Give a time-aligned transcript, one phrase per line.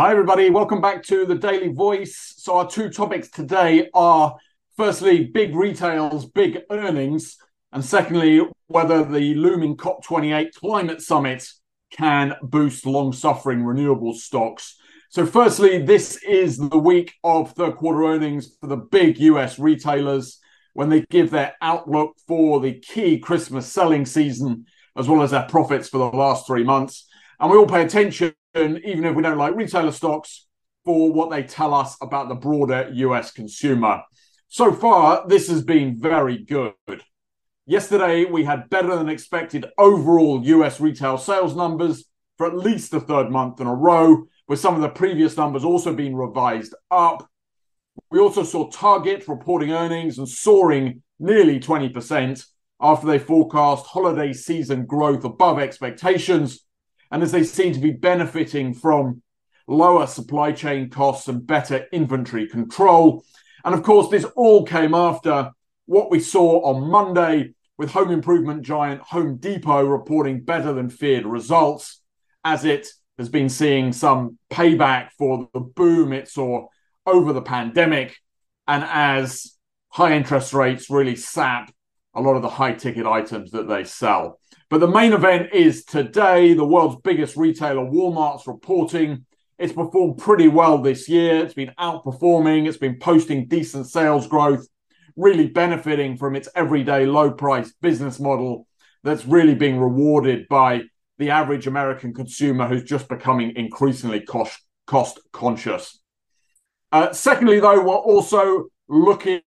[0.00, 0.48] Hi, everybody.
[0.48, 2.34] Welcome back to the Daily Voice.
[2.36, 4.36] So, our two topics today are
[4.76, 7.36] firstly, big retail's big earnings,
[7.72, 11.48] and secondly, whether the looming COP28 climate summit
[11.90, 14.76] can boost long suffering renewable stocks.
[15.10, 20.38] So, firstly, this is the week of third quarter earnings for the big US retailers
[20.74, 25.48] when they give their outlook for the key Christmas selling season, as well as their
[25.48, 27.07] profits for the last three months.
[27.40, 30.46] And we all pay attention even if we don't like retailer stocks,
[30.84, 34.02] for what they tell us about the broader US consumer.
[34.48, 36.74] So far, this has been very good.
[37.66, 42.06] Yesterday, we had better than expected overall US retail sales numbers
[42.38, 45.64] for at least the third month in a row, with some of the previous numbers
[45.64, 47.28] also being revised up.
[48.10, 52.46] We also saw Target reporting earnings and soaring nearly 20%
[52.80, 56.64] after they forecast holiday season growth above expectations
[57.10, 59.22] and as they seem to be benefiting from
[59.66, 63.24] lower supply chain costs and better inventory control.
[63.64, 65.50] And of course, this all came after
[65.86, 71.26] what we saw on Monday with home improvement giant Home Depot reporting better than feared
[71.26, 72.00] results,
[72.44, 76.66] as it has been seeing some payback for the boom it saw
[77.06, 78.16] over the pandemic,
[78.66, 79.56] and as
[79.90, 81.72] high interest rates really sap
[82.18, 84.40] a lot of the high ticket items that they sell.
[84.70, 89.24] But the main event is today, the world's biggest retailer, Walmart's reporting.
[89.58, 91.44] It's performed pretty well this year.
[91.44, 94.66] It's been outperforming, it's been posting decent sales growth,
[95.16, 98.66] really benefiting from its everyday low price business model
[99.02, 100.82] that's really being rewarded by
[101.18, 106.00] the average American consumer who's just becoming increasingly cost, cost conscious.
[106.92, 109.40] Uh, secondly, though, we're also looking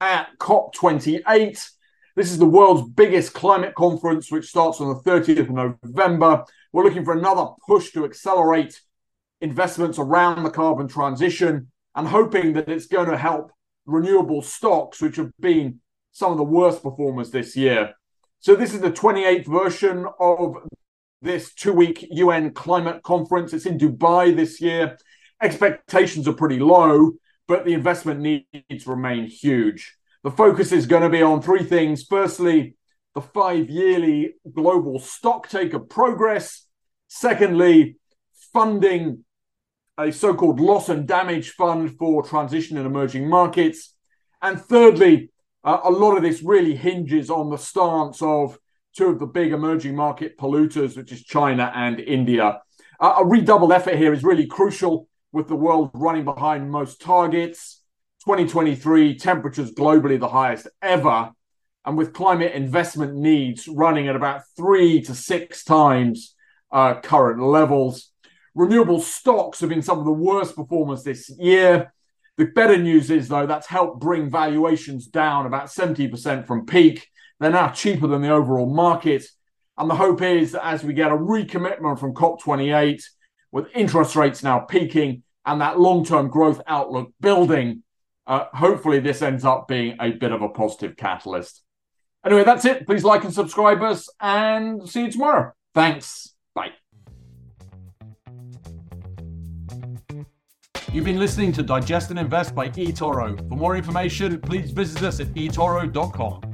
[0.00, 1.70] at COP28
[2.16, 5.50] this is the world's biggest climate conference, which starts on the 30th of
[5.82, 6.44] November.
[6.72, 8.80] We're looking for another push to accelerate
[9.40, 13.50] investments around the carbon transition and hoping that it's going to help
[13.84, 15.80] renewable stocks, which have been
[16.12, 17.94] some of the worst performers this year.
[18.38, 20.54] So, this is the 28th version of
[21.20, 23.52] this two week UN climate conference.
[23.52, 24.96] It's in Dubai this year.
[25.42, 27.12] Expectations are pretty low,
[27.46, 29.96] but the investment needs remain huge.
[30.22, 32.04] The focus is going to be on three things.
[32.04, 32.76] Firstly,
[33.14, 36.66] the five yearly global stock take of progress.
[37.08, 37.96] Secondly,
[38.52, 39.24] funding
[39.98, 43.94] a so called loss and damage fund for transition in emerging markets.
[44.42, 45.30] And thirdly,
[45.62, 48.58] uh, a lot of this really hinges on the stance of
[48.96, 52.60] two of the big emerging market polluters, which is China and India.
[53.00, 57.82] Uh, a redoubled effort here is really crucial with the world running behind most targets.
[58.24, 61.32] 2023 temperatures globally the highest ever,
[61.84, 66.34] and with climate investment needs running at about three to six times
[66.72, 68.12] uh, current levels.
[68.54, 71.92] Renewable stocks have been some of the worst performers this year.
[72.38, 77.08] The better news is, though, that's helped bring valuations down about 70% from peak.
[77.40, 79.24] They're now cheaper than the overall market.
[79.76, 83.02] And the hope is that as we get a recommitment from COP28,
[83.54, 87.84] with interest rates now peaking and that long term growth outlook building,
[88.26, 91.62] uh, hopefully, this ends up being a bit of a positive catalyst.
[92.26, 92.86] Anyway, that's it.
[92.86, 95.52] Please like and subscribe us, and see you tomorrow.
[95.74, 96.34] Thanks.
[96.54, 96.70] Bye.
[100.90, 103.36] You've been listening to Digest and Invest by eToro.
[103.48, 106.53] For more information, please visit us at etoro.com.